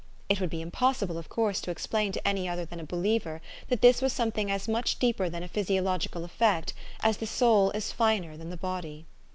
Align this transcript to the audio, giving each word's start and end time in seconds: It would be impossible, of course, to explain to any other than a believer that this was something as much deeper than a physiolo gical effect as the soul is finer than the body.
It 0.29 0.41
would 0.41 0.49
be 0.49 0.61
impossible, 0.63 1.19
of 1.19 1.29
course, 1.29 1.61
to 1.61 1.69
explain 1.69 2.11
to 2.11 2.27
any 2.27 2.49
other 2.49 2.65
than 2.65 2.79
a 2.79 2.83
believer 2.83 3.39
that 3.67 3.81
this 3.81 4.01
was 4.01 4.11
something 4.11 4.49
as 4.49 4.67
much 4.67 4.97
deeper 4.97 5.29
than 5.29 5.43
a 5.43 5.47
physiolo 5.47 5.99
gical 5.99 6.23
effect 6.23 6.73
as 7.01 7.17
the 7.17 7.27
soul 7.27 7.69
is 7.73 7.91
finer 7.91 8.35
than 8.35 8.49
the 8.49 8.57
body. 8.57 9.05